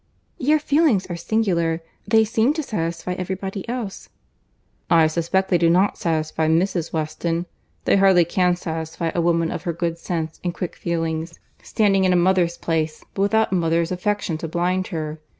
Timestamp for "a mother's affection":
13.51-14.39